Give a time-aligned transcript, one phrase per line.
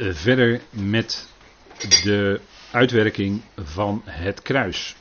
[0.00, 1.28] eh, verder met
[2.02, 4.96] de uitwerking van het kruis.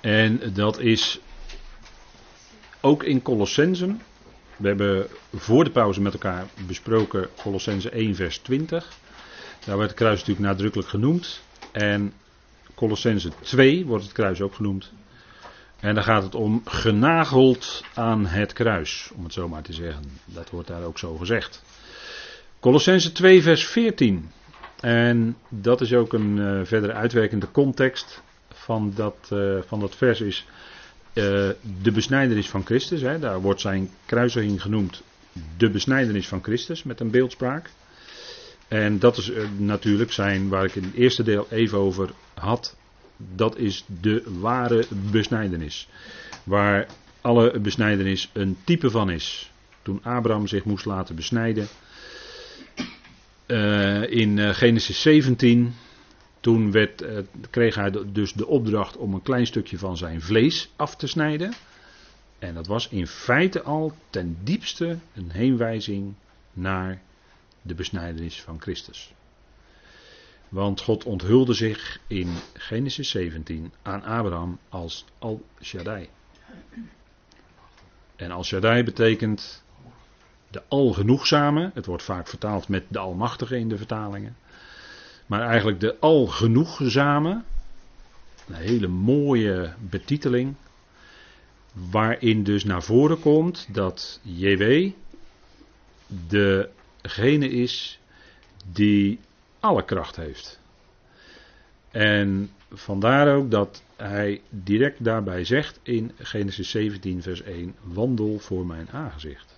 [0.00, 1.20] En dat is
[2.80, 4.02] ook in Colossensen.
[4.56, 8.92] We hebben voor de pauze met elkaar besproken Colossense 1 vers 20.
[9.64, 11.42] Daar wordt het kruis natuurlijk nadrukkelijk genoemd.
[11.72, 12.12] En
[12.74, 14.92] Colossense 2 wordt het kruis ook genoemd.
[15.80, 20.04] En dan gaat het om genageld aan het kruis, om het zo maar te zeggen.
[20.24, 21.62] Dat wordt daar ook zo gezegd.
[22.64, 24.30] Colossense 2 vers 14.
[24.80, 30.20] En dat is ook een uh, verdere uitwerkende context van dat, uh, van dat vers
[30.20, 30.46] is
[31.14, 31.24] uh,
[31.82, 33.00] de besnijdenis van Christus.
[33.00, 33.18] Hè.
[33.18, 35.02] Daar wordt zijn kruisiging genoemd
[35.56, 37.70] de besnijdenis van Christus met een beeldspraak.
[38.68, 42.76] En dat is natuurlijk zijn waar ik in het eerste deel even over had.
[43.34, 45.88] Dat is de ware besnijdenis.
[46.44, 46.86] Waar
[47.20, 49.52] alle besnijdenis een type van is.
[49.82, 51.68] Toen Abraham zich moest laten besnijden.
[53.54, 55.74] Uh, in uh, Genesis 17.
[56.40, 57.18] Toen werd, uh,
[57.50, 61.52] kreeg hij dus de opdracht om een klein stukje van zijn vlees af te snijden.
[62.38, 66.14] En dat was in feite al ten diepste een heenwijzing
[66.52, 67.02] naar
[67.62, 69.14] de besnijdenis van Christus.
[70.48, 76.08] Want God onthulde zich in Genesis 17 aan Abraham als Al-Shaddai.
[78.16, 79.63] En Al-Shaddai betekent
[80.54, 81.70] de Algenoegzame.
[81.74, 84.36] Het wordt vaak vertaald met de Almachtige in de vertalingen.
[85.26, 87.42] Maar eigenlijk de Algenoegzame.
[88.48, 90.54] Een hele mooie betiteling.
[91.90, 94.90] Waarin dus naar voren komt dat JW
[96.06, 97.98] degene is
[98.72, 99.18] die
[99.60, 100.60] alle kracht heeft.
[101.90, 108.66] En vandaar ook dat hij direct daarbij zegt in Genesis 17, vers 1: Wandel voor
[108.66, 109.53] mijn aangezicht.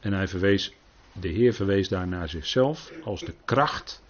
[0.00, 0.74] En hij verwees,
[1.12, 4.02] de Heer verwees daar naar zichzelf als de kracht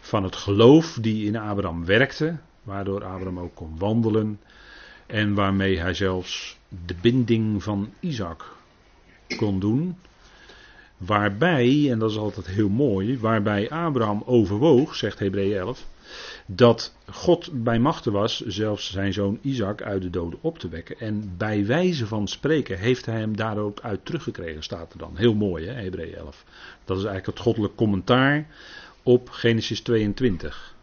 [0.00, 4.40] van het geloof die in Abraham werkte, waardoor Abraham ook kon wandelen
[5.06, 8.56] en waarmee hij zelfs de binding van Isaac
[9.36, 9.96] kon doen.
[10.96, 15.86] Waarbij, en dat is altijd heel mooi, waarbij Abraham overwoog, zegt Hebreeën 11,
[16.46, 20.98] dat God bij machten was zelfs zijn zoon Isaac uit de doden op te wekken.
[20.98, 25.16] En bij wijze van spreken heeft hij hem daar ook uit teruggekregen, staat er dan.
[25.16, 26.44] Heel mooi, hè, Hebreeën 11.
[26.84, 28.46] Dat is eigenlijk het goddelijk commentaar
[29.02, 30.74] op Genesis 22.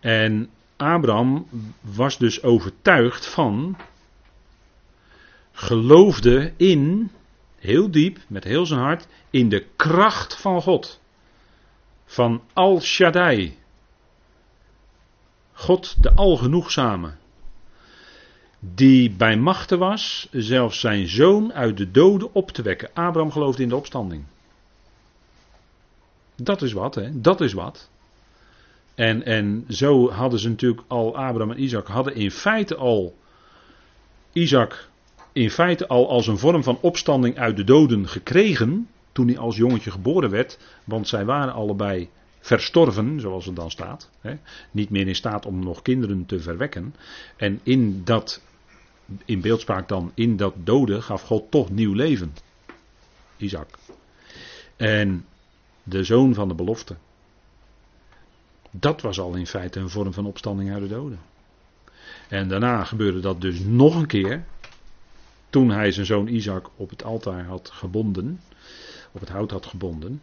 [0.00, 1.48] En Abraham
[1.80, 3.76] was dus overtuigd van,
[5.52, 7.10] geloofde in
[7.58, 11.00] heel diep, met heel zijn hart, in de kracht van God.
[12.08, 13.58] Van Al Shaddai.
[15.52, 17.12] God de Algenoegzame.
[18.60, 22.90] Die bij machten was, zelfs zijn zoon uit de doden op te wekken.
[22.94, 24.24] Abraham geloofde in de opstanding.
[26.36, 27.20] Dat is wat, hè?
[27.20, 27.90] Dat is wat.
[28.94, 33.16] En, en zo hadden ze natuurlijk al, Abraham en Isaac hadden in feite al
[34.32, 34.88] Isaac
[35.32, 38.88] in feite al als een vorm van opstanding uit de doden gekregen.
[39.18, 40.58] Toen hij als jongetje geboren werd.
[40.84, 42.08] Want zij waren allebei
[42.40, 44.10] verstorven, zoals het dan staat.
[44.20, 44.34] Hè,
[44.70, 46.94] niet meer in staat om nog kinderen te verwekken.
[47.36, 48.42] En in dat,
[49.24, 52.34] in beeldspraak dan, in dat doden gaf God toch nieuw leven.
[53.36, 53.68] Isaac.
[54.76, 55.24] En
[55.82, 56.96] de zoon van de belofte.
[58.70, 61.20] Dat was al in feite een vorm van opstanding uit de doden.
[62.28, 64.44] En daarna gebeurde dat dus nog een keer.
[65.50, 68.40] Toen hij zijn zoon Isaac op het altaar had gebonden,
[69.12, 70.22] op het hout had gebonden.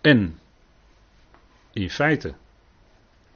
[0.00, 0.38] En
[1.72, 2.34] in feite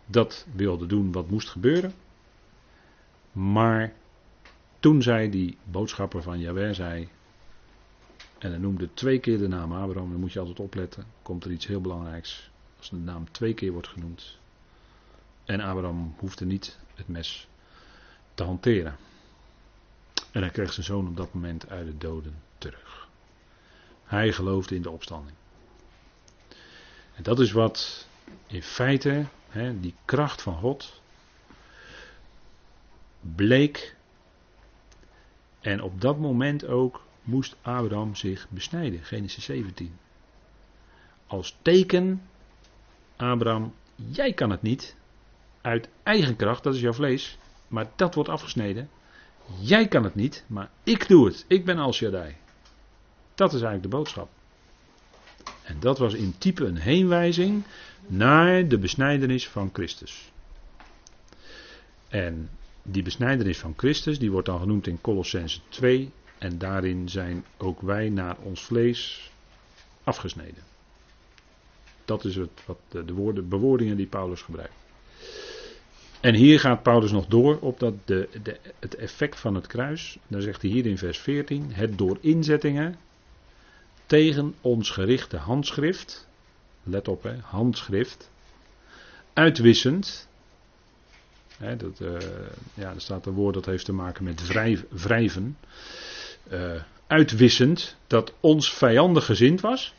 [0.06, 1.94] dat wilde doen wat moest gebeuren.
[3.32, 3.92] Maar
[4.80, 7.08] toen zei die boodschapper van Jaweh, zei,
[8.38, 11.50] en hij noemde twee keer de naam Abraham, dan moet je altijd opletten, komt er
[11.50, 12.50] iets heel belangrijks.
[12.78, 14.38] Als de naam twee keer wordt genoemd.
[15.44, 17.48] En Abraham hoefde niet het mes
[18.34, 18.96] te hanteren.
[20.32, 23.07] En hij kreeg zijn zoon op dat moment uit de doden terug.
[24.08, 25.36] Hij geloofde in de opstanding.
[27.14, 28.08] En dat is wat
[28.46, 31.00] in feite, hè, die kracht van God,
[33.20, 33.96] bleek.
[35.60, 39.04] En op dat moment ook moest Abraham zich besnijden.
[39.04, 39.98] Genesis 17.
[41.26, 42.22] Als teken,
[43.16, 44.96] Abraham, jij kan het niet.
[45.60, 47.38] Uit eigen kracht, dat is jouw vlees.
[47.68, 48.90] Maar dat wordt afgesneden.
[49.60, 51.44] Jij kan het niet, maar ik doe het.
[51.48, 52.36] Ik ben Al Shaddai.
[53.38, 54.28] Dat is eigenlijk de boodschap.
[55.62, 57.64] En dat was in type een heenwijzing
[58.06, 60.32] naar de besnijdenis van Christus.
[62.08, 62.50] En
[62.82, 67.80] die besnijdenis van Christus, die wordt dan genoemd in Colossense 2, En daarin zijn ook
[67.80, 69.30] wij naar ons vlees
[70.04, 70.62] afgesneden.
[72.04, 74.74] Dat is het, wat de, de woorden, bewoordingen die Paulus gebruikt.
[76.20, 80.18] En hier gaat Paulus nog door op dat de, de, het effect van het kruis.
[80.26, 83.06] Dan zegt hij hier in vers 14: Het door inzettingen
[84.08, 86.28] tegen ons gerichte handschrift.
[86.82, 88.30] Let op, hè, handschrift.
[89.32, 90.28] Uitwissend.
[91.56, 92.16] Hè, dat, uh,
[92.74, 94.46] ja, er staat een woord dat heeft te maken met
[94.90, 95.56] wrijven.
[96.52, 99.94] Uh, uitwissend dat ons vijandig gezind was.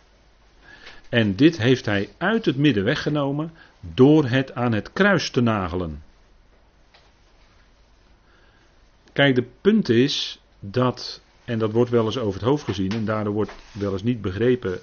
[1.10, 6.04] En dit heeft hij uit het midden weggenomen door het aan het kruis te nagelen.
[9.14, 13.06] Kijk, de punt is dat, en dat wordt wel eens over het hoofd gezien, en
[13.06, 14.80] daardoor wordt wel eens niet begrepen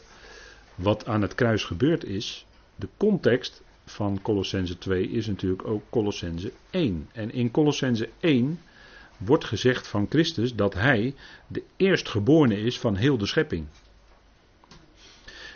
[0.74, 2.46] wat aan het kruis gebeurd is.
[2.76, 7.08] De context van Colossense 2 is natuurlijk ook Colossense 1.
[7.12, 8.60] En in Colossense 1
[9.16, 11.14] wordt gezegd van Christus dat hij
[11.46, 13.66] de eerstgeborene is van heel de schepping.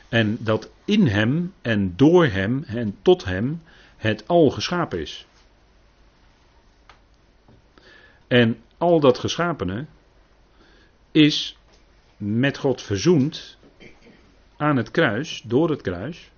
[0.09, 3.63] En dat in hem en door hem en tot hem
[3.97, 5.27] het al geschapen is.
[8.27, 9.87] En al dat geschapene
[11.13, 11.57] is
[12.17, 13.59] met God verzoend
[14.57, 16.31] aan het kruis, door het kruis.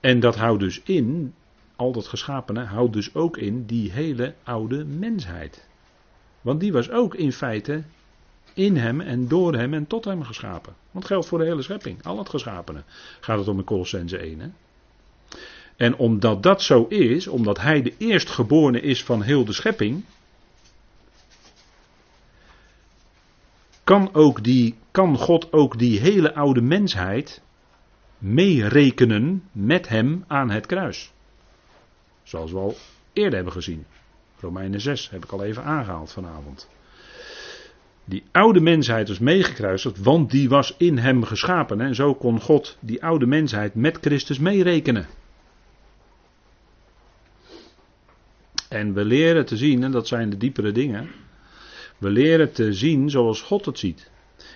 [0.00, 1.34] En dat houdt dus in,
[1.76, 5.68] al dat geschapene houdt dus ook in die hele oude mensheid.
[6.40, 7.84] Want die was ook in feite
[8.54, 10.74] in hem en door hem en tot hem geschapen.
[10.90, 12.82] Want geldt voor de hele schepping, al het geschapene.
[13.20, 14.40] Gaat het om in Colossense 1.
[14.40, 14.48] Hè?
[15.76, 20.04] En omdat dat zo is, omdat hij de eerstgeborene is van heel de schepping,
[23.88, 27.42] kan, ook die, kan God ook die hele oude mensheid
[28.18, 31.12] meerekenen met hem aan het kruis.
[32.22, 32.76] Zoals we al
[33.12, 33.86] eerder hebben gezien.
[34.40, 36.68] Romeinen 6 heb ik al even aangehaald vanavond.
[38.04, 41.80] Die oude mensheid was meegekruisigd, want die was in hem geschapen.
[41.80, 45.06] En zo kon God die oude mensheid met Christus meerekenen.
[48.68, 51.10] En we leren te zien, en dat zijn de diepere dingen.
[51.98, 54.10] We leren te zien zoals God het ziet.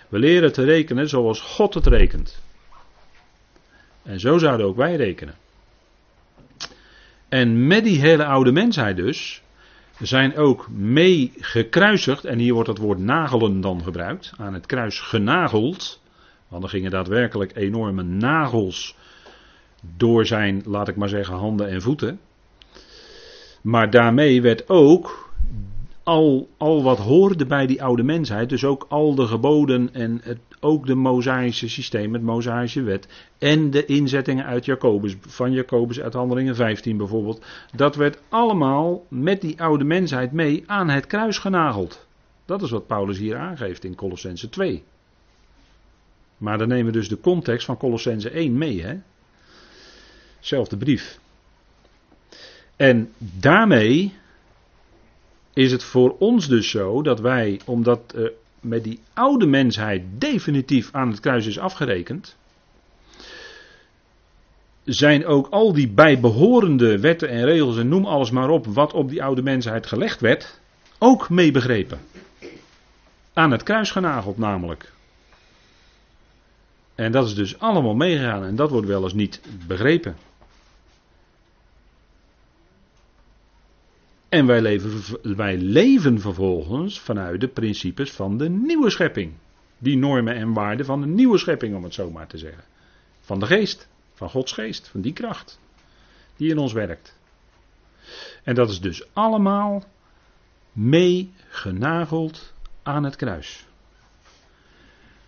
[0.09, 2.43] We leren te rekenen zoals God het rekent.
[4.03, 5.35] En zo zouden ook wij rekenen.
[7.29, 9.43] En met die hele oude mensheid dus,
[9.99, 15.00] zijn ook mee gekruisigd, en hier wordt het woord nagelen dan gebruikt, aan het kruis
[15.00, 16.00] genageld,
[16.49, 18.97] want er gingen daadwerkelijk enorme nagels
[19.97, 22.21] door zijn, laat ik maar zeggen, handen en voeten.
[23.62, 25.31] Maar daarmee werd ook
[26.02, 30.38] al, al wat hoorde bij die oude mensheid, dus ook al de geboden en het,
[30.60, 33.08] ook de Mosaïsche systeem, het Mosaïsche wet
[33.38, 37.44] en de inzettingen uit Jacobus, van Jacobus uit Handelingen 15 bijvoorbeeld,
[37.75, 42.06] dat werd allemaal met die oude mensheid mee aan het kruis genageld.
[42.44, 44.82] Dat is wat Paulus hier aangeeft in Colossense 2.
[46.37, 48.98] Maar dan nemen we dus de context van Colossense 1 mee, hè?
[50.40, 51.19] Zelfde brief.
[52.76, 54.12] En daarmee
[55.52, 58.28] is het voor ons dus zo dat wij, omdat uh,
[58.60, 62.37] met die oude mensheid definitief aan het kruis is afgerekend,
[64.84, 69.08] zijn ook al die bijbehorende wetten en regels en noem alles maar op wat op
[69.08, 70.60] die oude mensheid gelegd werd,
[70.99, 71.98] ook meebegrepen.
[73.32, 74.93] Aan het kruis genageld namelijk.
[76.94, 80.17] En dat is dus allemaal meegegaan en dat wordt wel eens niet begrepen.
[84.32, 89.32] En wij leven, wij leven vervolgens vanuit de principes van de nieuwe schepping.
[89.79, 92.65] Die normen en waarden van de nieuwe schepping, om het zo maar te zeggen.
[93.20, 95.60] Van de geest, van Gods geest, van die kracht
[96.36, 97.19] die in ons werkt.
[98.43, 99.84] En dat is dus allemaal
[100.72, 103.67] mee genageld aan het kruis.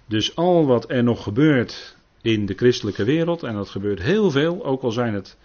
[0.06, 4.64] Dus al wat er nog gebeurt in de christelijke wereld, en dat gebeurt heel veel,
[4.64, 5.36] ook al zijn het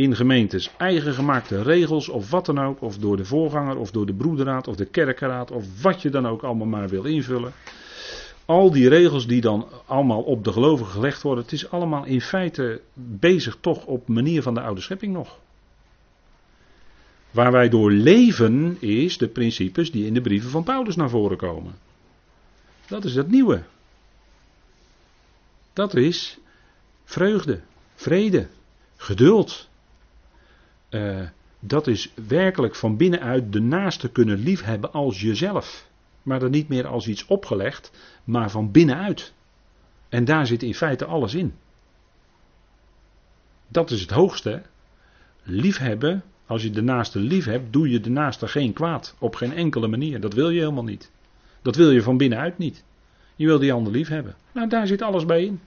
[0.00, 4.06] in gemeentes eigen gemaakte regels of wat dan ook, of door de voorganger of door
[4.06, 7.52] de broederraad of de kerkenraad of wat je dan ook allemaal maar wil invullen.
[8.44, 12.20] Al die regels die dan allemaal op de gelovigen gelegd worden, het is allemaal in
[12.20, 15.38] feite bezig toch op manier van de oude schepping nog.
[17.30, 21.36] Waar wij door leven is de principes die in de brieven van Paulus naar voren
[21.36, 21.74] komen.
[22.86, 23.62] Dat is het nieuwe.
[25.72, 26.38] Dat is
[27.04, 27.60] vreugde,
[27.94, 28.48] vrede,
[28.96, 29.68] geduld,
[30.90, 31.28] uh,
[31.60, 35.88] dat is werkelijk van binnenuit de naaste kunnen liefhebben als jezelf.
[36.22, 37.90] Maar dan niet meer als iets opgelegd,
[38.24, 39.32] maar van binnenuit.
[40.08, 41.54] En daar zit in feite alles in.
[43.68, 44.62] Dat is het hoogste.
[45.42, 49.16] Liefhebben, als je de naaste lief hebt, doe je de naaste geen kwaad.
[49.18, 50.20] Op geen enkele manier.
[50.20, 51.10] Dat wil je helemaal niet.
[51.62, 52.84] Dat wil je van binnenuit niet.
[53.36, 54.34] Je wil die ander lief hebben.
[54.52, 55.60] Nou, daar zit alles bij in.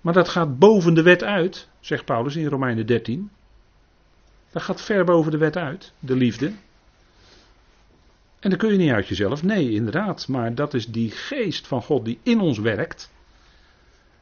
[0.00, 3.30] Maar dat gaat boven de wet uit, zegt Paulus in Romeinen 13.
[4.52, 6.52] Dat gaat ver boven de wet uit, de liefde.
[8.40, 9.42] En dat kun je niet uit jezelf.
[9.42, 10.28] Nee, inderdaad.
[10.28, 13.10] Maar dat is die geest van God die in ons werkt.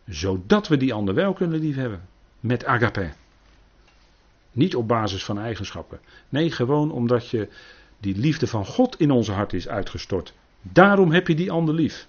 [0.06, 2.08] Zodat we die ander wel kunnen liefhebben.
[2.40, 3.10] Met agape.
[4.52, 6.00] Niet op basis van eigenschappen.
[6.28, 7.48] Nee, gewoon omdat je
[7.98, 10.34] die liefde van God in onze hart is uitgestort.
[10.62, 12.08] Daarom heb je die ander lief.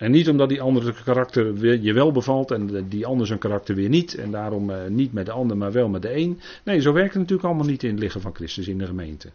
[0.00, 3.88] En niet omdat die andere karakter je wel bevalt en die ander zijn karakter weer
[3.88, 4.14] niet.
[4.14, 6.40] En daarom eh, niet met de ander, maar wel met de een.
[6.64, 9.30] Nee, zo werkt het natuurlijk allemaal niet in het liggen van Christus in de gemeente.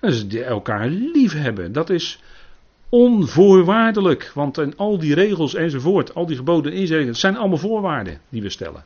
[0.00, 2.20] Dus elkaar lief hebben, dat is
[2.88, 4.30] onvoorwaardelijk.
[4.34, 8.50] Want en al die regels enzovoort, al die geboden inzetten, zijn allemaal voorwaarden die we
[8.50, 8.84] stellen.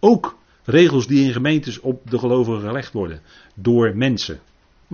[0.00, 3.20] Ook regels die in gemeentes op de gelovigen gelegd worden
[3.54, 4.40] door mensen.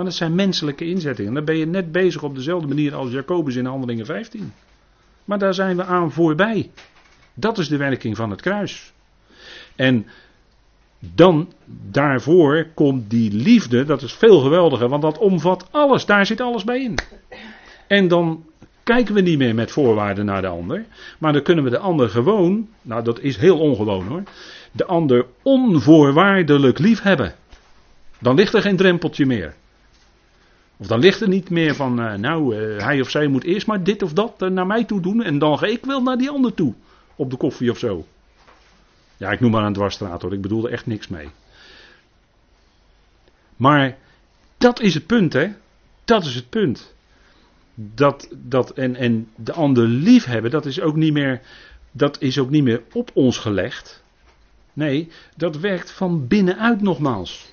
[0.00, 1.34] Maar dat zijn menselijke inzettingen.
[1.34, 4.52] Dan ben je net bezig op dezelfde manier als Jacobus in Handelingen 15.
[5.24, 6.70] Maar daar zijn we aan voorbij.
[7.34, 8.92] Dat is de werking van het kruis.
[9.76, 10.06] En
[10.98, 11.52] dan
[11.90, 16.64] daarvoor komt die liefde, dat is veel geweldiger, want dat omvat alles, daar zit alles
[16.64, 16.94] bij in.
[17.86, 18.44] En dan
[18.82, 20.84] kijken we niet meer met voorwaarden naar de ander,
[21.18, 24.22] maar dan kunnen we de ander gewoon, nou dat is heel ongewoon hoor,
[24.72, 27.34] de ander onvoorwaardelijk lief hebben.
[28.18, 29.54] Dan ligt er geen drempeltje meer.
[30.80, 33.66] Of dan ligt er niet meer van, uh, nou, uh, hij of zij moet eerst
[33.66, 36.18] maar dit of dat uh, naar mij toe doen en dan ga ik wel naar
[36.18, 36.74] die ander toe.
[37.16, 38.06] Op de koffie of zo.
[39.16, 41.28] Ja, ik noem maar een dwarsstraat hoor, ik bedoel er echt niks mee.
[43.56, 43.98] Maar
[44.58, 45.48] dat is het punt, hè?
[46.04, 46.94] Dat is het punt.
[47.74, 51.40] Dat, dat en, en de ander lief hebben, dat is ook niet meer,
[51.90, 54.02] dat is ook niet meer op ons gelegd.
[54.72, 57.52] Nee, dat werkt van binnenuit nogmaals.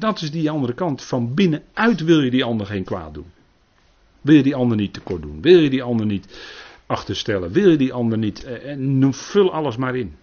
[0.00, 1.02] Dat is die andere kant.
[1.02, 3.32] Van binnenuit wil je die ander geen kwaad doen.
[4.20, 5.42] Wil je die ander niet tekort doen?
[5.42, 6.26] Wil je die ander niet
[6.86, 7.52] achterstellen?
[7.52, 8.44] Wil je die ander niet.
[8.44, 10.16] Eh, en vul alles maar in.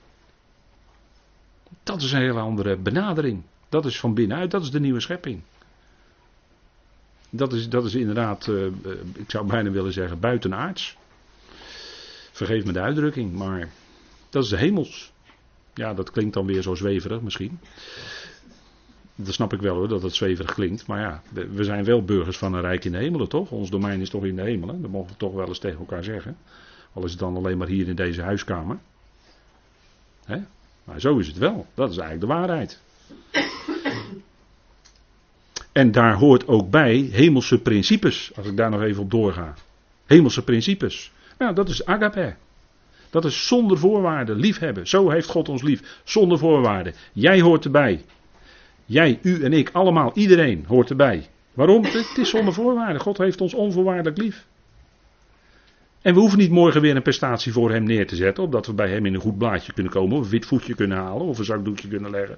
[1.83, 3.43] Dat is een hele andere benadering.
[3.69, 5.41] Dat is van binnenuit, dat is de nieuwe schepping.
[7.29, 8.65] Dat is, dat is inderdaad, uh,
[9.13, 10.97] ik zou bijna willen zeggen, buitenaards.
[12.31, 13.69] Vergeef me de uitdrukking, maar
[14.29, 15.11] dat is de hemels.
[15.73, 17.59] Ja, dat klinkt dan weer zo zweverig misschien.
[19.19, 20.87] Dat snap ik wel hoor, dat het zweverig klinkt.
[20.87, 21.21] Maar ja,
[21.51, 23.51] we zijn wel burgers van een rijk in de hemelen, toch?
[23.51, 24.81] Ons domein is toch in de hemelen.
[24.81, 26.37] Dat mogen we toch wel eens tegen elkaar zeggen.
[26.93, 28.77] Al is het dan alleen maar hier in deze huiskamer.
[30.25, 30.37] Hè?
[30.83, 31.65] Maar zo is het wel.
[31.73, 32.81] Dat is eigenlijk de waarheid.
[35.71, 39.53] En daar hoort ook bij hemelse principes, als ik daar nog even op doorga.
[40.05, 41.11] Hemelse principes.
[41.37, 42.35] Nou, dat is agape.
[43.09, 44.87] Dat is zonder voorwaarden, liefhebben.
[44.87, 46.93] Zo heeft God ons lief, zonder voorwaarden.
[47.13, 48.03] Jij hoort erbij.
[48.87, 51.27] Jij, u en ik, allemaal, iedereen hoort erbij.
[51.53, 51.83] Waarom?
[51.83, 53.01] Het is zonder voorwaarden.
[53.01, 54.45] God heeft ons onvoorwaardelijk lief.
[56.01, 58.73] En we hoeven niet morgen weer een prestatie voor hem neer te zetten, opdat we
[58.73, 61.37] bij hem in een goed blaadje kunnen komen, of een wit voetje kunnen halen, of
[61.37, 62.37] een zakdoekje kunnen leggen.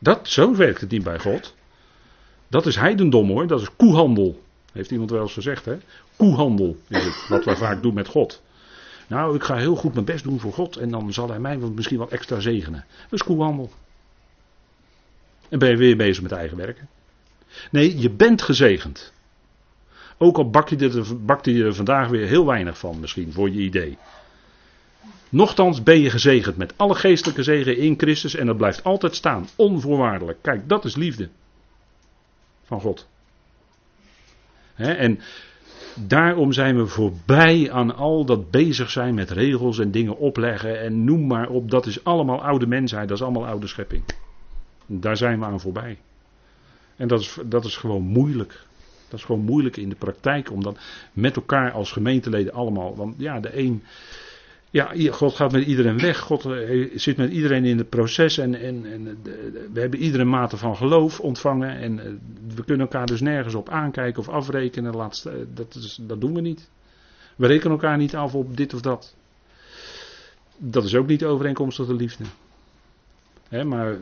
[0.00, 1.54] Dat, zo werkt het niet bij God.
[2.48, 4.42] Dat is heidendom hoor, dat is koehandel.
[4.72, 5.76] Heeft iemand wel eens gezegd hè?
[6.16, 8.42] Koehandel is het, wat we vaak doen met God.
[9.06, 11.56] Nou, ik ga heel goed mijn best doen voor God en dan zal hij mij
[11.56, 12.84] misschien wat extra zegenen.
[13.02, 13.70] Dat is koehandel.
[15.48, 16.88] En ben je weer bezig met eigen werken.
[17.70, 19.12] Nee, je bent gezegend.
[20.18, 23.50] Ook al bak je, er, bakte je er vandaag weer heel weinig van, misschien voor
[23.50, 23.98] je idee.
[25.28, 29.48] Nochtans ben je gezegend met alle geestelijke zegen in Christus en dat blijft altijd staan,
[29.56, 30.38] onvoorwaardelijk.
[30.42, 31.28] Kijk, dat is liefde
[32.64, 33.08] van God.
[34.74, 35.20] en
[35.94, 41.04] daarom zijn we voorbij aan al dat bezig zijn met regels en dingen opleggen en
[41.04, 41.70] noem maar op.
[41.70, 44.04] Dat is allemaal oude mensheid, dat is allemaal oude schepping.
[44.86, 45.98] Daar zijn we aan voorbij.
[46.96, 48.64] En dat is, dat is gewoon moeilijk.
[49.08, 50.76] Dat is gewoon moeilijk in de praktijk om dan
[51.12, 52.96] met elkaar als gemeenteleden allemaal.
[52.96, 53.82] Want ja, de een.
[54.70, 56.18] Ja, God gaat met iedereen weg.
[56.18, 58.38] God eh, zit met iedereen in het proces.
[58.38, 59.18] En, en, en
[59.72, 61.76] we hebben iedere mate van geloof ontvangen.
[61.78, 62.12] En eh,
[62.54, 64.92] we kunnen elkaar dus nergens op aankijken of afrekenen.
[64.92, 66.70] Dat, is, dat doen we niet.
[67.36, 69.16] We rekenen elkaar niet af op dit of dat.
[70.56, 72.24] Dat is ook niet overeenkomstig de liefde
[73.50, 73.98] maar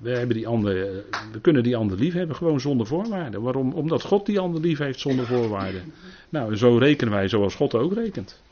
[0.00, 3.42] we, hebben die andere, we kunnen die ander lief hebben, gewoon zonder voorwaarden.
[3.42, 3.72] Waarom?
[3.72, 5.92] Omdat God die ander lief heeft zonder voorwaarden.
[6.28, 8.42] Nou, zo rekenen wij zoals God ook rekent.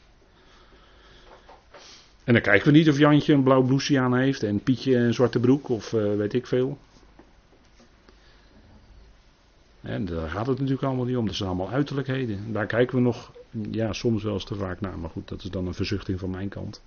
[2.25, 5.15] En dan kijken we niet of Jantje een blauw blouseje aan heeft en Pietje een
[5.15, 6.79] zwarte broek of uh, weet ik veel.
[9.81, 11.27] En daar gaat het natuurlijk allemaal niet om.
[11.27, 12.53] Dat zijn allemaal uiterlijkheden.
[12.53, 13.33] Daar kijken we nog,
[13.71, 14.99] ja, soms wel eens te vaak naar.
[14.99, 16.83] Maar goed, dat is dan een verzuchting van mijn kant.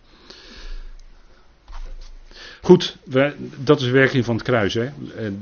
[2.65, 4.73] Goed, we, dat is de werking van het kruis.
[4.73, 4.89] Hè.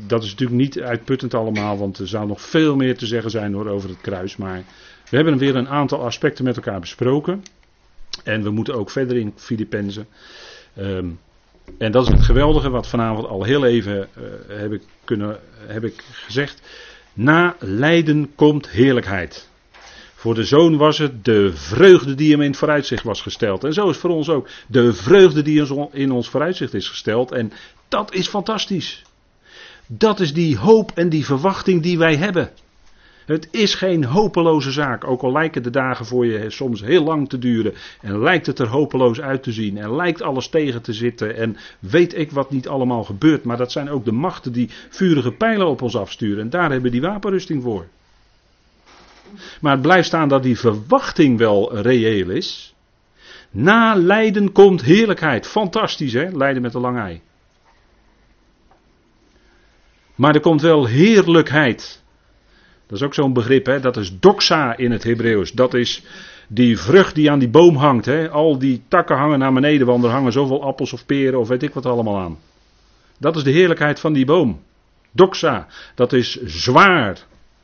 [0.07, 3.55] Dat is natuurlijk niet uitputtend allemaal, want er zou nog veel meer te zeggen zijn
[3.55, 4.37] over het kruis.
[4.37, 4.63] Maar
[5.09, 7.43] we hebben weer een aantal aspecten met elkaar besproken.
[8.23, 10.07] En we moeten ook verder in Filippenzen.
[10.77, 11.19] Um,
[11.77, 15.83] en dat is het geweldige wat vanavond al heel even uh, heb, ik kunnen, heb
[15.83, 16.61] ik gezegd.
[17.13, 19.49] Na lijden komt heerlijkheid.
[20.23, 23.63] Voor de zoon was het de vreugde die hem in het vooruitzicht was gesteld.
[23.63, 27.31] En zo is voor ons ook de vreugde die in ons vooruitzicht is gesteld.
[27.31, 27.51] En
[27.87, 29.01] dat is fantastisch.
[29.87, 32.49] Dat is die hoop en die verwachting die wij hebben.
[33.25, 37.29] Het is geen hopeloze zaak, ook al lijken de dagen voor je soms heel lang
[37.29, 40.93] te duren en lijkt het er hopeloos uit te zien en lijkt alles tegen te
[40.93, 44.69] zitten en weet ik wat niet allemaal gebeurt, maar dat zijn ook de machten die
[44.89, 47.87] vurige pijlen op ons afsturen en daar hebben die wapenrusting voor.
[49.61, 52.75] Maar het blijft staan dat die verwachting wel reëel is.
[53.51, 55.47] Na lijden komt heerlijkheid.
[55.47, 57.21] Fantastisch hè, lijden met de lange ei.
[60.15, 62.03] Maar er komt wel heerlijkheid.
[62.87, 63.79] Dat is ook zo'n begrip, hè?
[63.79, 65.51] dat is doxa in het Hebreeuws.
[65.51, 66.03] Dat is
[66.47, 68.05] die vrucht die aan die boom hangt.
[68.05, 68.29] Hè?
[68.29, 71.63] Al die takken hangen naar beneden, want er hangen zoveel appels of peren of weet
[71.63, 72.37] ik wat allemaal aan.
[73.19, 74.61] Dat is de heerlijkheid van die boom.
[75.11, 77.17] Doxa, dat is zwaar.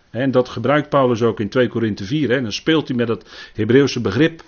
[0.09, 2.29] En dat gebruikt Paulus ook in 2 Korinthe 4.
[2.29, 2.41] Hè?
[2.41, 4.43] Dan speelt hij met het Hebreeuwse begrip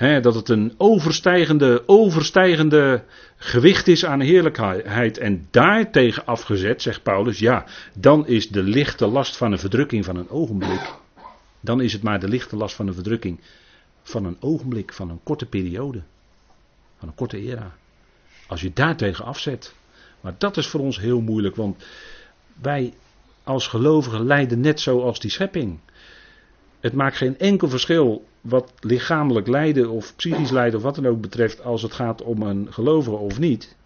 [0.00, 3.04] dat het een overstijgende, overstijgende
[3.36, 5.18] gewicht is aan heerlijkheid.
[5.18, 10.16] En daartegen afgezet, zegt Paulus, ja, dan is de lichte last van een verdrukking van
[10.16, 10.94] een ogenblik.
[11.60, 13.40] Dan is het maar de lichte last van een verdrukking
[14.02, 16.02] van een ogenblik, van een korte periode.
[16.98, 17.74] Van een korte era.
[18.46, 19.74] Als je daartegen afzet.
[20.20, 21.84] Maar dat is voor ons heel moeilijk, want
[22.60, 22.92] wij
[23.44, 25.78] als gelovigen lijden net zoals die schepping.
[26.80, 31.20] Het maakt geen enkel verschil wat lichamelijk lijden of psychisch lijden of wat dan ook
[31.20, 33.76] betreft als het gaat om een gelovige of niet.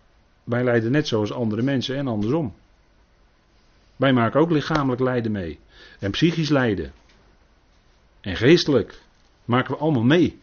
[0.45, 2.55] Wij lijden net zoals andere mensen en andersom.
[3.97, 5.59] Wij maken ook lichamelijk lijden mee.
[5.99, 6.93] En psychisch lijden.
[8.21, 9.03] En geestelijk.
[9.45, 10.39] Maken we allemaal mee.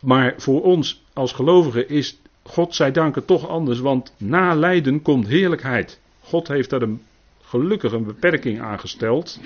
[0.00, 5.26] Maar voor ons als gelovigen is God zij dank toch anders, want na lijden komt
[5.26, 6.00] heerlijkheid.
[6.20, 7.02] God heeft daar een,
[7.50, 9.40] gelukkig een beperking aangesteld.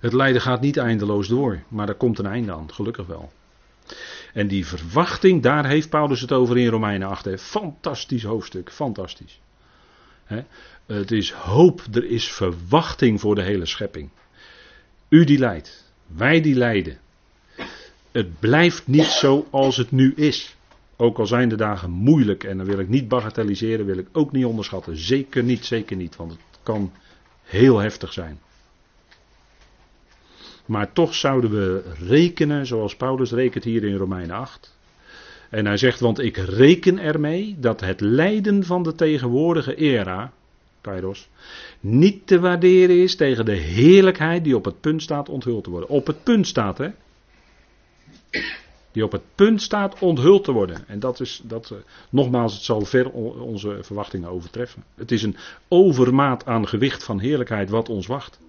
[0.00, 3.32] Het lijden gaat niet eindeloos door, maar er komt een einde aan, gelukkig wel.
[4.32, 7.28] En die verwachting, daar heeft Paulus het over in Romeinen 8.
[7.40, 9.40] Fantastisch hoofdstuk, fantastisch.
[10.86, 14.10] Het is hoop, er is verwachting voor de hele schepping.
[15.08, 16.98] U die lijdt, wij die lijden.
[18.12, 20.56] Het blijft niet zoals het nu is.
[20.96, 24.32] Ook al zijn de dagen moeilijk en dan wil ik niet bagatelliseren, wil ik ook
[24.32, 24.96] niet onderschatten.
[24.96, 26.92] Zeker niet, zeker niet, want het kan
[27.44, 28.38] heel heftig zijn.
[30.66, 34.76] Maar toch zouden we rekenen, zoals Paulus rekent hier in Romeinen 8.
[35.50, 40.32] En hij zegt, want ik reken ermee dat het lijden van de tegenwoordige era,
[40.80, 41.28] Kairos,
[41.80, 45.88] niet te waarderen is tegen de heerlijkheid die op het punt staat onthuld te worden.
[45.88, 46.88] Op het punt staat, hè?
[48.98, 50.88] Die op het punt staat onthuld te worden.
[50.88, 51.78] En dat is, dat, uh,
[52.10, 54.84] nogmaals, het zal ver onze verwachtingen overtreffen.
[54.94, 55.36] Het is een
[55.68, 58.40] overmaat aan gewicht van heerlijkheid wat ons wacht.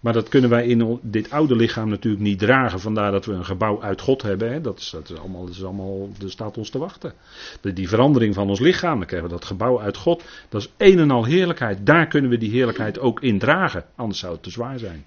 [0.00, 2.80] Maar dat kunnen wij in dit oude lichaam natuurlijk niet dragen.
[2.80, 4.52] Vandaar dat we een gebouw uit God hebben.
[4.52, 4.60] Hè.
[4.60, 7.12] Dat, is, dat, is allemaal, dat is allemaal, dat staat ons te wachten.
[7.60, 10.24] De, die verandering van ons lichaam, dan krijgen we dat gebouw uit God.
[10.48, 11.86] Dat is een en al heerlijkheid.
[11.86, 13.84] Daar kunnen we die heerlijkheid ook in dragen.
[13.96, 15.04] Anders zou het te zwaar zijn.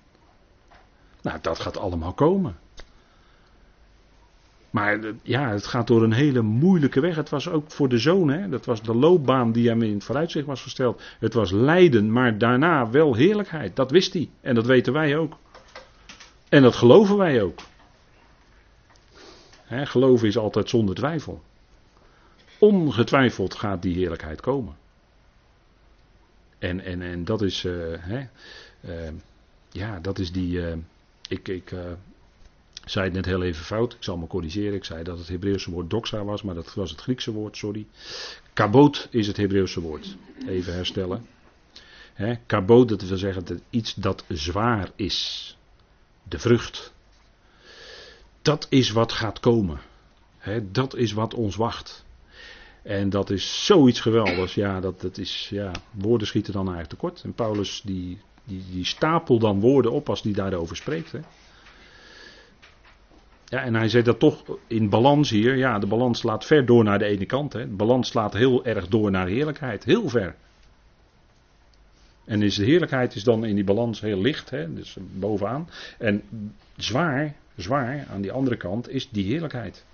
[1.22, 2.66] Nou, dat gaat allemaal komen.
[4.70, 7.16] Maar ja, het gaat door een hele moeilijke weg.
[7.16, 8.50] Het was ook voor de zoon, hè?
[8.50, 11.02] dat was de loopbaan die hem in het vooruitzicht was gesteld.
[11.20, 13.76] Het was lijden, maar daarna wel heerlijkheid.
[13.76, 14.30] Dat wist hij.
[14.42, 15.38] En dat weten wij ook.
[16.50, 17.60] En dat geloven wij ook.
[19.64, 21.42] Hè, geloven is altijd zonder twijfel.
[22.60, 24.76] Ongetwijfeld gaat die heerlijkheid komen.
[26.60, 28.28] En, en, en dat is, uh, hè,
[28.82, 29.12] uh,
[29.72, 30.60] ja, dat is die.
[30.60, 30.74] Uh,
[31.28, 31.74] ik, ik
[32.88, 34.74] ik zei het net heel even fout, ik zal me corrigeren.
[34.74, 37.88] Ik zei dat het Hebreeuwse woord doxa was, maar dat was het Griekse woord, sorry.
[38.54, 40.18] Kaboot is het Hebreeuwse woord.
[40.48, 41.28] Even herstellen.
[42.14, 45.58] He, kaboot, dat wil zeggen dat iets dat zwaar is.
[46.24, 46.94] De vrucht.
[48.42, 49.80] Dat is wat gaat komen.
[50.72, 52.06] dat is wat ons wacht.
[52.84, 54.54] En dat is zoiets geweldigs.
[54.54, 57.22] Ja, dat, dat is, ja, woorden schieten dan eigenlijk tekort.
[57.24, 61.14] En Paulus die, die, die stapelt dan woorden op als die daarover spreekt.
[63.50, 65.56] Ja, en hij zet dat toch in balans hier.
[65.56, 67.54] Ja, de balans slaat ver door naar de ene kant.
[67.54, 67.60] Hè.
[67.60, 69.84] De balans slaat heel erg door naar heerlijkheid.
[69.84, 70.36] Heel ver.
[72.26, 75.70] En is de heerlijkheid is dan in die balans heel licht, hè, dus bovenaan.
[75.98, 76.24] En
[76.76, 79.86] zwaar, zwaar aan die andere kant is die heerlijkheid.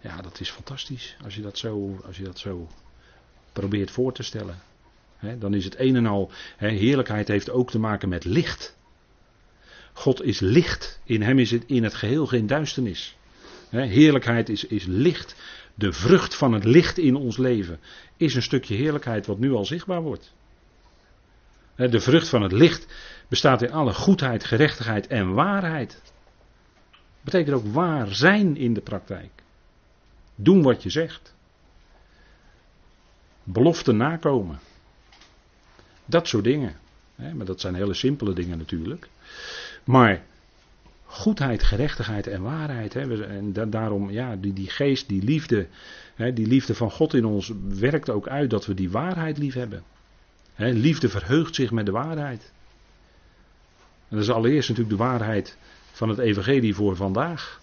[0.00, 2.68] Ja, dat is fantastisch als je dat zo, als je dat zo
[3.52, 4.58] probeert voor te stellen.
[5.38, 6.30] dan is het een en al.
[6.56, 8.76] heerlijkheid heeft ook te maken met licht.
[9.92, 11.00] God is licht.
[11.04, 13.16] In hem is het in het geheel geen duisternis.
[13.70, 15.34] heerlijkheid is, is licht.
[15.74, 17.80] De vrucht van het licht in ons leven
[18.16, 20.32] is een stukje heerlijkheid wat nu al zichtbaar wordt.
[21.76, 22.86] De vrucht van het licht
[23.28, 26.02] bestaat in alle goedheid, gerechtigheid en waarheid.
[27.20, 29.30] Betekent ook waar zijn in de praktijk.
[30.34, 31.34] Doen wat je zegt.
[33.44, 34.58] Belofte nakomen.
[36.04, 36.76] Dat soort dingen.
[37.16, 39.08] Maar dat zijn hele simpele dingen natuurlijk.
[39.90, 40.22] Maar
[41.04, 42.96] goedheid, gerechtigheid en waarheid.
[42.96, 45.66] En daarom, ja, die, die geest, die liefde,
[46.34, 49.82] die liefde van God in ons werkt ook uit dat we die waarheid lief hebben.
[50.56, 52.52] Liefde verheugt zich met de waarheid.
[54.08, 55.56] En dat is allereerst natuurlijk de waarheid
[55.92, 57.60] van het evangelie voor vandaag.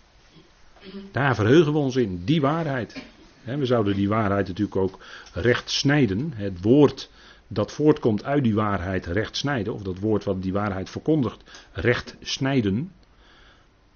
[1.12, 3.04] Daar verheugen we ons in, die waarheid.
[3.44, 5.00] We zouden die waarheid natuurlijk ook
[5.34, 6.34] recht snijden.
[6.36, 7.10] Het woord
[7.48, 12.16] dat voortkomt uit die waarheid recht snijden, of dat woord wat die waarheid verkondigt, recht
[12.22, 12.92] snijden.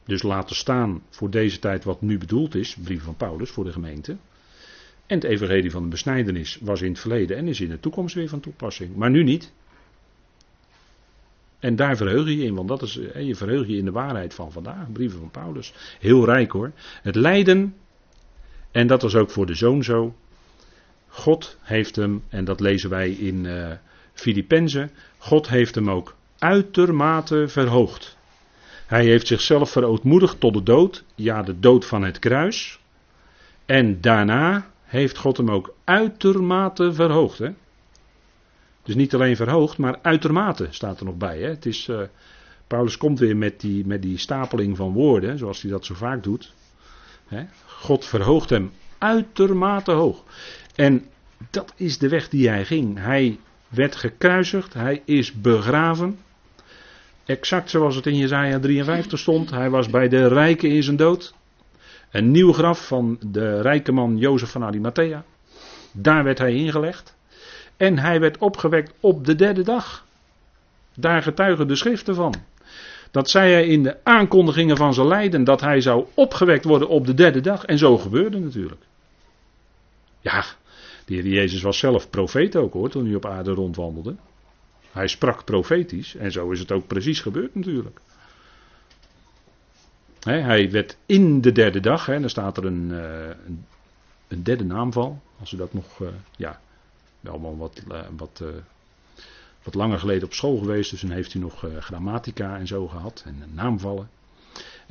[0.05, 3.71] Dus laten staan voor deze tijd wat nu bedoeld is, brief van Paulus voor de
[3.71, 4.17] gemeente.
[5.05, 8.15] En het evangelie van de besnijdenis was in het verleden en is in de toekomst
[8.15, 8.95] weer van toepassing.
[8.95, 9.51] Maar nu niet.
[11.59, 14.51] En daar verheug je in, want dat is, je verheug je in de waarheid van
[14.51, 15.73] vandaag, brieven van Paulus.
[15.99, 16.71] Heel rijk hoor.
[17.01, 17.75] Het lijden,
[18.71, 20.15] en dat was ook voor de zoon zo.
[21.11, 23.71] God heeft hem, en dat lezen wij in uh,
[24.13, 28.17] Filippenzen, God heeft hem ook uitermate verhoogd.
[28.85, 32.79] Hij heeft zichzelf verootmoedigd tot de dood, ja de dood van het kruis.
[33.65, 37.37] En daarna heeft God hem ook uitermate verhoogd.
[37.37, 37.49] Hè?
[38.83, 41.39] Dus niet alleen verhoogd, maar uitermate staat er nog bij.
[41.39, 41.47] Hè?
[41.49, 42.01] Het is, uh,
[42.67, 46.23] Paulus komt weer met die, met die stapeling van woorden, zoals hij dat zo vaak
[46.23, 46.53] doet.
[47.27, 47.45] Hè?
[47.65, 50.23] God verhoogt hem uitermate hoog.
[50.81, 51.05] En
[51.49, 52.99] dat is de weg die hij ging.
[52.99, 56.19] Hij werd gekruisigd, hij is begraven.
[57.25, 59.49] Exact zoals het in Jezaja 53 stond.
[59.49, 61.33] Hij was bij de rijken in zijn dood.
[62.11, 65.23] Een nieuw graf van de rijke man Jozef van Arimathea.
[65.91, 67.15] Daar werd hij ingelegd.
[67.77, 70.05] En hij werd opgewekt op de derde dag.
[70.95, 72.35] Daar getuigen de schriften van.
[73.11, 77.05] Dat zei hij in de aankondigingen van zijn lijden, dat hij zou opgewekt worden op
[77.05, 77.65] de derde dag.
[77.65, 78.81] En zo gebeurde natuurlijk.
[80.21, 80.43] Ja,
[81.11, 84.15] de heer Jezus was zelf profeet ook hoor, toen hij op aarde rondwandelde.
[84.91, 87.99] Hij sprak profetisch en zo is het ook precies gebeurd natuurlijk.
[90.19, 93.29] hij werd in de derde dag, he, dan staat er een, uh,
[94.27, 96.59] een, derde naamval, als u dat nog, uh, ja,
[97.19, 98.43] wel wat, uh, wat,
[99.63, 103.23] wat langer geleden op school geweest, dus dan heeft u nog grammatica en zo gehad
[103.25, 104.09] en naamvallen.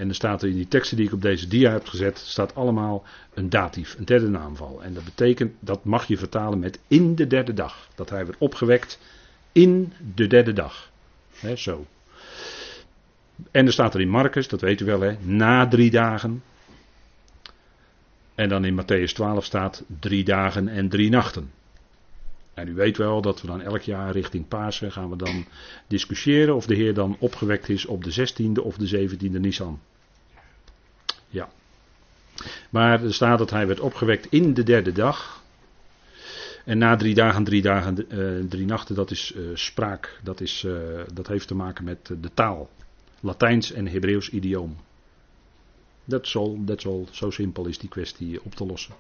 [0.01, 2.55] En dan staat er in die teksten die ik op deze dia heb gezet, staat
[2.55, 4.83] allemaal een datief, een derde naamval.
[4.83, 7.89] En dat betekent, dat mag je vertalen met in de derde dag.
[7.95, 8.99] Dat hij werd opgewekt
[9.53, 10.91] in de derde dag.
[11.35, 11.87] He, zo.
[13.51, 16.43] En er staat er in Marcus, dat weet u wel, hè, na drie dagen.
[18.35, 21.51] En dan in Matthäus 12 staat drie dagen en drie nachten.
[22.61, 25.45] En u weet wel dat we dan elk jaar richting Pasen gaan we dan
[25.87, 29.81] discussiëren of de Heer dan opgewekt is op de 16e of de 17e Nisan.
[31.29, 31.49] Ja.
[32.71, 35.43] Maar er staat dat hij werd opgewekt in de derde dag.
[36.65, 40.21] En na drie dagen, drie dagen, uh, drie nachten, dat is uh, spraak.
[40.23, 42.71] Dat, is, uh, dat heeft te maken met de taal.
[43.21, 44.77] Latijns en Hebreeuws idioom.
[46.05, 48.95] Dat is al, dat is al, zo simpel is die kwestie op te lossen.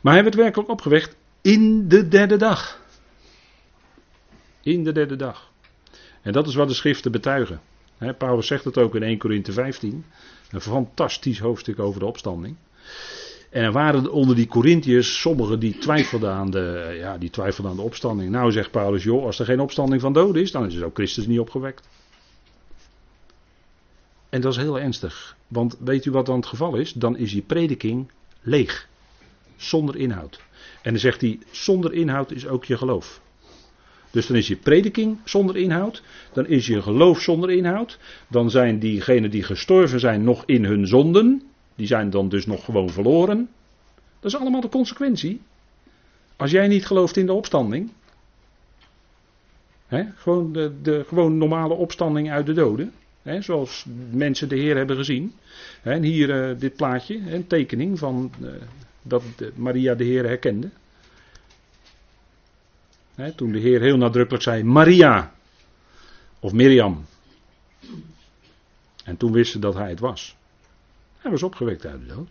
[0.00, 2.80] Maar hij werd werkelijk opgewekt in de derde dag.
[4.62, 5.50] In de derde dag.
[6.22, 7.60] En dat is wat de schriften betuigen.
[8.18, 10.04] Paulus zegt het ook in 1 Korinthe 15.
[10.50, 12.56] Een fantastisch hoofdstuk over de opstanding.
[13.50, 17.76] En er waren onder die Corinthiërs sommigen die twijfelden aan de, ja, die twijfelden aan
[17.76, 18.30] de opstanding.
[18.30, 21.26] Nou zegt Paulus, joh, als er geen opstanding van doden is, dan is ook Christus
[21.26, 21.88] niet opgewekt.
[24.28, 25.36] En dat is heel ernstig.
[25.48, 26.92] Want weet u wat dan het geval is?
[26.92, 28.88] Dan is je prediking leeg.
[29.56, 30.40] Zonder inhoud.
[30.82, 33.20] En dan zegt hij, zonder inhoud is ook je geloof.
[34.10, 36.02] Dus dan is je prediking zonder inhoud.
[36.32, 37.98] Dan is je geloof zonder inhoud.
[38.28, 41.42] Dan zijn diegenen die gestorven zijn nog in hun zonden.
[41.74, 43.48] Die zijn dan dus nog gewoon verloren.
[44.20, 45.40] Dat is allemaal de consequentie.
[46.36, 47.92] Als jij niet gelooft in de opstanding.
[49.86, 52.92] Hè, gewoon de, de gewoon normale opstanding uit de doden.
[53.22, 55.32] Hè, zoals mensen de Heer hebben gezien.
[55.82, 58.48] En hier uh, dit plaatje, een tekening van uh,
[59.02, 59.22] dat
[59.54, 60.70] Maria de Heer herkende
[63.30, 65.32] toen de Heer heel nadrukkelijk zei: Maria.
[66.40, 67.04] Of Miriam.
[69.04, 70.36] En toen wisten ze dat hij het was.
[71.18, 72.28] Hij was opgewekt uit de dood.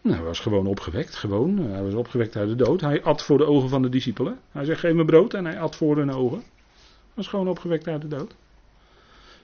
[0.00, 1.58] Nou, hij was gewoon opgewekt, gewoon.
[1.58, 2.80] Hij was opgewekt uit de dood.
[2.80, 4.38] Hij at voor de ogen van de discipelen.
[4.50, 6.38] Hij zegt, geef me brood en hij at voor hun ogen.
[6.38, 8.34] Hij was gewoon opgewekt uit de dood.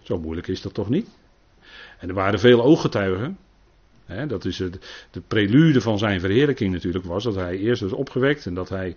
[0.03, 1.09] Zo moeilijk is dat toch niet?
[1.98, 3.38] En er waren veel ooggetuigen.
[4.07, 8.47] Dat is het, de prelude van zijn verheerlijking natuurlijk was dat hij eerst was opgewekt
[8.47, 8.97] en dat hij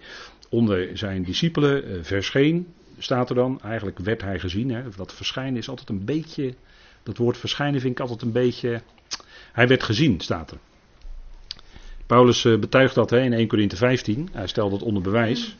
[0.49, 2.67] onder zijn discipelen eh, verscheen,
[2.97, 3.61] staat er dan.
[3.61, 4.83] Eigenlijk werd hij gezien.
[4.95, 6.53] Dat verschijnen is altijd een beetje,
[7.03, 8.81] dat woord verschijnen vind ik altijd een beetje,
[9.51, 10.57] hij werd gezien, staat er.
[12.05, 15.55] Paulus eh, betuigt dat in 1 Corinthië 15, hij stelt dat onder bewijs.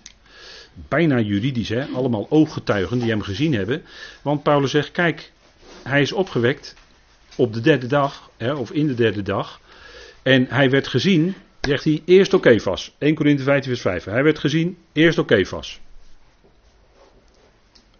[0.87, 3.83] Bijna juridisch, hè, allemaal ooggetuigen die hem gezien hebben.
[4.21, 5.31] Want Paulus zegt, kijk,
[5.83, 6.75] hij is opgewekt
[7.37, 9.61] op de derde dag, hè, of in de derde dag.
[10.23, 12.91] En hij werd gezien, zegt hij, eerst oké okay vast.
[12.97, 14.03] 1 Corinthië 15 vers 5.
[14.03, 15.63] Hij werd gezien, eerst oké okay.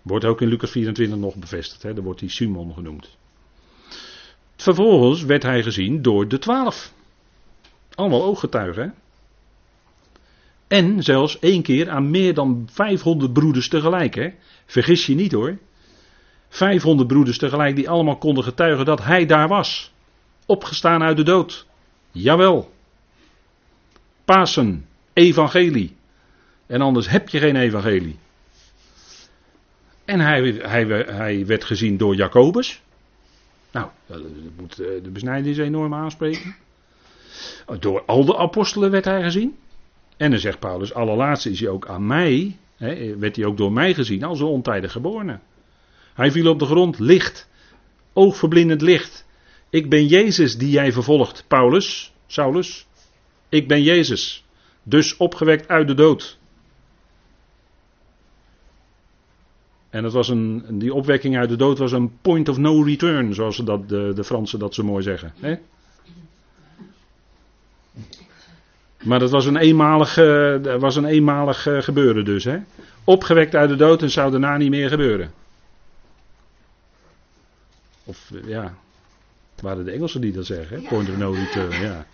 [0.02, 3.17] Wordt ook in Lucas 24 nog bevestigd, hè, daar wordt hij Simon genoemd.
[4.56, 6.93] Vervolgens werd hij gezien door de twaalf.
[7.95, 8.84] Allemaal ooggetuigen.
[8.84, 8.89] Hè?
[10.67, 14.15] En zelfs één keer aan meer dan 500 broeders tegelijk.
[14.15, 14.30] Hè?
[14.65, 15.58] Vergis je niet hoor.
[16.49, 19.91] 500 broeders tegelijk die allemaal konden getuigen dat hij daar was.
[20.45, 21.65] Opgestaan uit de dood.
[22.12, 22.71] Jawel.
[24.25, 25.95] Pasen, evangelie.
[26.65, 28.19] En anders heb je geen evangelie.
[30.05, 32.81] En hij, hij, hij werd gezien door Jacobus.
[33.71, 34.21] Nou, dat
[34.57, 36.55] moet eh, de besnijdenis enorm aanspreken.
[37.79, 39.57] Door al de apostelen werd hij gezien.
[40.17, 43.71] En dan zegt Paulus, allerlaatste is hij ook aan mij, hè, werd hij ook door
[43.71, 45.39] mij gezien als een ontijdig geborene.
[46.17, 47.49] Hij viel op de grond, licht,
[48.13, 49.25] oogverblindend licht.
[49.69, 52.88] Ik ben Jezus die jij vervolgt, Paulus, Saulus.
[53.49, 54.45] Ik ben Jezus,
[54.84, 56.38] dus opgewekt uit de dood.
[59.89, 63.34] En dat was een, die opwekking uit de dood was een point of no return,
[63.34, 65.34] zoals dat, de, de Fransen dat zo mooi zeggen.
[65.39, 65.56] Hè?
[69.03, 70.15] Maar dat was een eenmalig,
[70.80, 72.43] was een eenmalig uh, gebeuren dus.
[72.43, 72.58] Hè?
[73.03, 75.32] Opgewekt uit de dood en zou daarna niet meer gebeuren.
[78.07, 78.73] Of uh, ja,
[79.61, 80.81] waren de Engelsen die dat zeggen.
[80.81, 80.87] Hè?
[80.87, 82.05] Point of no return, ja.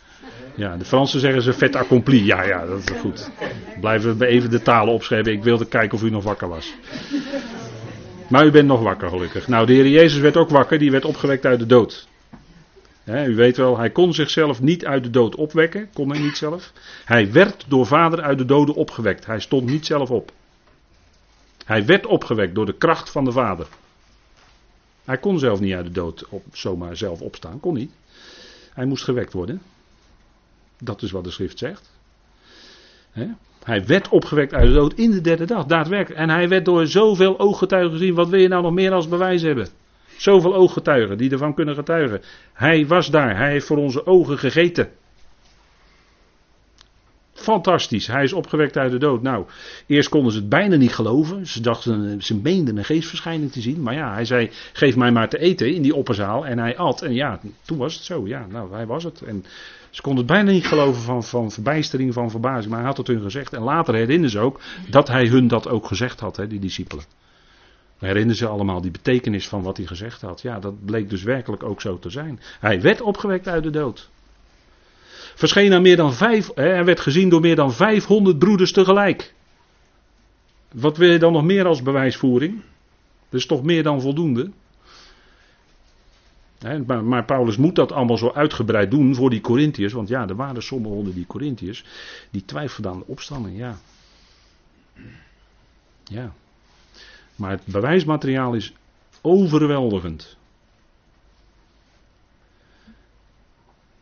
[0.55, 2.25] Ja, de Fransen zeggen ze vet accompli.
[2.25, 3.31] Ja, ja, dat is goed.
[3.79, 5.31] Blijven we even de talen opschrijven.
[5.31, 6.73] Ik wilde kijken of u nog wakker was.
[8.27, 9.47] Maar u bent nog wakker, gelukkig.
[9.47, 10.79] Nou, de Heer Jezus werd ook wakker.
[10.79, 12.07] Die werd opgewekt uit de dood
[13.05, 16.71] u weet wel, hij kon zichzelf niet uit de dood opwekken, kon hij niet zelf.
[17.05, 19.25] Hij werd door vader uit de doden opgewekt.
[19.25, 20.31] Hij stond niet zelf op.
[21.65, 23.67] Hij werd opgewekt door de kracht van de vader.
[25.05, 27.91] Hij kon zelf niet uit de dood op, zomaar zelf opstaan, kon niet.
[28.73, 29.61] Hij moest gewekt worden.
[30.77, 31.91] Dat is wat de schrift zegt.
[33.63, 36.21] Hij werd opgewekt uit de dood in de derde dag, daadwerkelijk.
[36.21, 38.13] En hij werd door zoveel ooggetuigen gezien.
[38.13, 39.67] Wat wil je nou nog meer als bewijs hebben?
[40.17, 42.21] Zoveel ooggetuigen die ervan kunnen getuigen.
[42.53, 44.89] Hij was daar, hij heeft voor onze ogen gegeten.
[47.33, 49.21] Fantastisch, hij is opgewekt uit de dood.
[49.21, 49.45] Nou,
[49.87, 51.47] eerst konden ze het bijna niet geloven.
[51.47, 53.81] Ze dachten, ze meenden een geestverschijning te zien.
[53.81, 56.45] Maar ja, hij zei, geef mij maar te eten in die opperzaal.
[56.45, 57.01] En hij at.
[57.01, 58.27] En ja, toen was het zo.
[58.27, 59.21] Ja, nou, hij was het.
[59.21, 59.45] En
[59.89, 62.69] ze konden het bijna niet geloven van, van verbijstering, van verbazing.
[62.69, 63.53] Maar hij had het hun gezegd.
[63.53, 67.03] En later herinnerden ze ook dat hij hun dat ook gezegd had, hè, die discipelen.
[67.97, 70.41] Herinneren ze allemaal die betekenis van wat hij gezegd had.
[70.41, 72.39] Ja, dat bleek dus werkelijk ook zo te zijn.
[72.59, 74.09] Hij werd opgewekt uit de dood.
[75.35, 79.33] Verscheen aan meer dan vijf, hij werd gezien door meer dan 500 broeders tegelijk.
[80.71, 82.61] Wat wil je dan nog meer als bewijsvoering?
[83.29, 84.51] Dat is toch meer dan voldoende?
[86.85, 89.93] maar, maar, Paulus moet dat allemaal zo uitgebreid doen voor die Corinthiërs.
[89.93, 91.85] Want ja, er waren sommigen onder die Corinthiërs
[92.29, 93.57] die twijfelden aan de opstanding.
[93.57, 93.77] Ja.
[96.03, 96.33] Ja.
[97.35, 98.73] Maar het bewijsmateriaal is
[99.21, 100.37] overweldigend.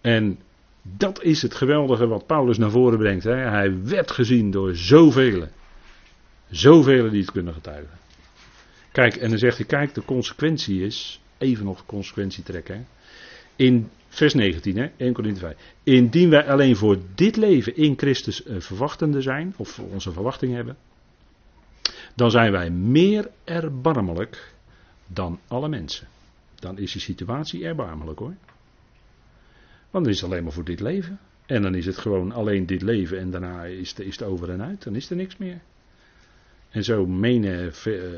[0.01, 0.39] En
[0.81, 3.23] dat is het geweldige wat Paulus naar voren brengt.
[3.23, 3.35] Hè.
[3.35, 5.47] Hij werd gezien door zoveel.
[6.49, 7.99] Zoveel die het kunnen getuigen.
[8.91, 12.87] Kijk, en dan zegt hij, kijk, de consequentie is, even nog consequentie trekken.
[13.55, 15.55] In vers 19, hè, 1 Corinthië 5.
[15.83, 20.77] Indien wij alleen voor dit leven in Christus verwachtende zijn, of onze verwachting hebben,
[22.15, 24.53] dan zijn wij meer erbarmelijk
[25.07, 26.07] dan alle mensen.
[26.55, 28.33] Dan is de situatie erbarmelijk hoor.
[29.91, 31.19] Want dan is het alleen maar voor dit leven.
[31.45, 34.61] En dan is het gewoon alleen dit leven en daarna is het, is over en
[34.61, 34.83] uit.
[34.83, 35.61] Dan is er niks meer.
[36.69, 37.73] En zo menen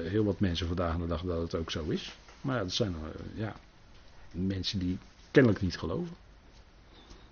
[0.09, 2.15] heel wat mensen vandaag de dag dat het ook zo is.
[2.41, 3.55] Maar dat zijn eh, ja,
[4.31, 4.97] mensen die
[5.31, 6.15] kennelijk niet geloven.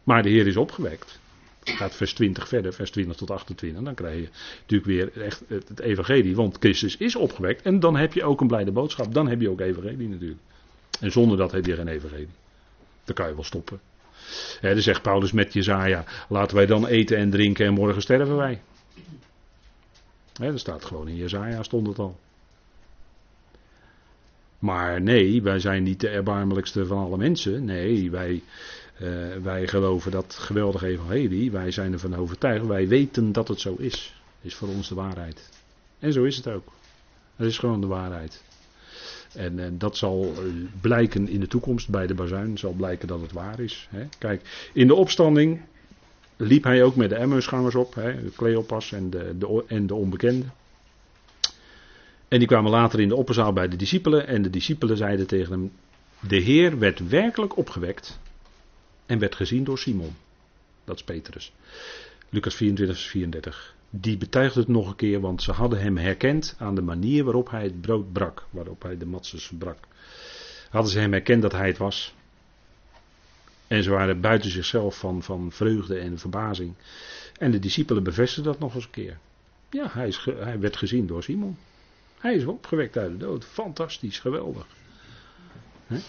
[0.03, 1.19] Maar de Heer is opgewekt.
[1.63, 3.83] Gaat vers 20 verder, vers 20 tot 28.
[3.83, 6.35] Dan krijg je natuurlijk weer echt het evangelie.
[6.35, 7.61] Want Christus is opgewekt.
[7.61, 9.13] En dan heb je ook een blijde boodschap.
[9.13, 10.41] Dan heb je ook evangelie natuurlijk.
[10.99, 12.29] En zonder dat heb je geen evangelie.
[13.03, 13.79] Dan kan je wel stoppen.
[14.61, 18.61] Dan zegt Paulus met Jezaja, laten wij dan eten en drinken en morgen sterven wij.
[20.33, 22.19] Dat staat gewoon in Jezaja, stond het al.
[24.59, 27.65] Maar nee, wij zijn niet de erbarmelijkste van alle mensen.
[27.65, 28.43] Nee, wij,
[29.01, 31.51] uh, wij geloven dat geweldige evangelie.
[31.51, 32.65] Wij zijn ervan overtuigd.
[32.65, 34.21] Wij weten dat het zo is.
[34.41, 35.49] Is voor ons de waarheid.
[35.99, 36.71] En zo is het ook.
[37.35, 38.43] Het is gewoon de waarheid.
[39.33, 40.43] En, en, dat zal eh,
[40.81, 43.87] blijken in de toekomst bij de bazuin, zal blijken dat het waar is.
[43.89, 44.07] Hè.
[44.17, 45.61] Kijk, in de opstanding
[46.37, 50.45] liep hij ook met de Emmausgangers op, hè, Cleopas en de, de, en de onbekende.
[52.27, 55.51] En die kwamen later in de opperzaal bij de discipelen en de discipelen zeiden tegen
[55.51, 55.71] hem,
[56.19, 58.19] de Heer werd werkelijk opgewekt
[59.05, 60.15] en werd gezien door Simon.
[60.83, 61.53] Dat is Petrus.
[62.29, 66.75] Lucas 24, 34 die betuigde het nog een keer, want ze hadden hem herkend aan
[66.75, 69.77] de manier waarop hij het brood brak, waarop hij de matzes brak.
[70.69, 72.13] Hadden ze hem herkend dat hij het was.
[73.67, 76.73] En ze waren buiten zichzelf van, van vreugde en verbazing.
[77.37, 79.17] En de discipelen bevestigden dat nog eens een keer.
[79.69, 81.57] Ja, hij, is, hij werd gezien door Simon.
[82.19, 83.45] Hij is opgewekt uit de dood.
[83.45, 84.65] Fantastisch, geweldig.
[85.87, 85.99] He?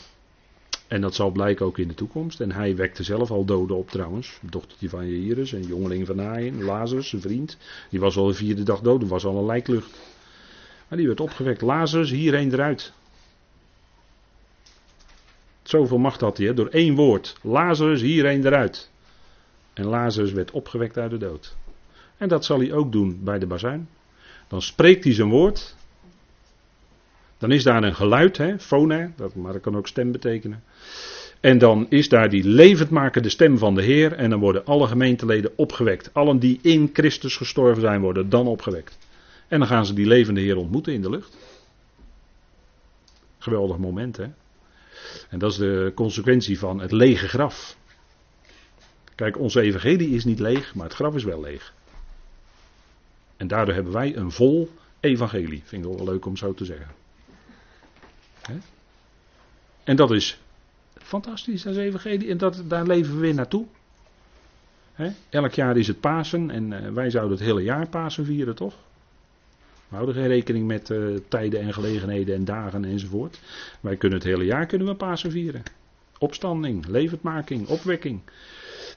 [0.92, 2.40] En dat zal blijken ook in de toekomst.
[2.40, 4.38] En hij wekte zelf al doden op trouwens.
[4.40, 6.62] Dochtertje van Jairus en jongeling van Naaien.
[6.62, 7.56] Lazarus, zijn vriend.
[7.90, 9.02] Die was al de vierde dag dood.
[9.02, 9.90] Er was al een lijklucht.
[10.88, 11.60] Maar die werd opgewekt.
[11.60, 12.92] Lazarus, hierheen eruit.
[15.62, 16.54] Zoveel macht had hij, hè?
[16.54, 17.36] door één woord.
[17.42, 18.90] Lazarus, hierheen eruit.
[19.72, 21.56] En Lazarus werd opgewekt uit de dood.
[22.16, 23.88] En dat zal hij ook doen bij de bazuin.
[24.48, 25.76] Dan spreekt hij zijn woord.
[27.42, 30.62] Dan is daar een geluid, hè, fona, maar dat kan ook stem betekenen.
[31.40, 34.12] En dan is daar die levendmakende stem van de Heer.
[34.12, 36.14] En dan worden alle gemeenteleden opgewekt.
[36.14, 38.98] Allen die in Christus gestorven zijn, worden dan opgewekt.
[39.48, 41.36] En dan gaan ze die levende Heer ontmoeten in de lucht.
[43.38, 44.26] Geweldig moment, hè?
[45.28, 47.76] En dat is de consequentie van het lege graf.
[49.14, 51.74] Kijk, onze evangelie is niet leeg, maar het graf is wel leeg.
[53.36, 55.62] En daardoor hebben wij een vol evangelie.
[55.64, 57.01] Vind ik wel leuk om zo te zeggen.
[59.84, 60.38] En dat is
[60.94, 62.30] fantastisch, dat is evangelie.
[62.30, 63.66] En dat, daar leven we weer naartoe.
[65.30, 68.74] Elk jaar is het Pasen en uh, wij zouden het hele jaar Pasen vieren, toch?
[69.88, 73.40] We houden geen rekening met uh, tijden en gelegenheden en dagen enzovoort.
[73.80, 75.62] Wij kunnen het hele jaar kunnen we Pasen vieren.
[76.18, 78.20] Opstanding, levendmaking, opwekking.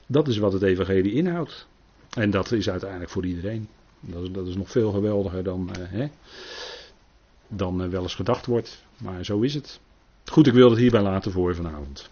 [0.06, 1.66] Dat is wat het evangelie inhoudt.
[2.10, 3.68] En dat is uiteindelijk voor iedereen.
[4.00, 6.08] Dat is, dat is nog veel geweldiger dan, uh, hè,
[7.48, 8.84] dan wel eens gedacht wordt.
[8.98, 9.80] Maar zo is het.
[10.24, 12.10] Goed, ik wil het hierbij laten voor vanavond.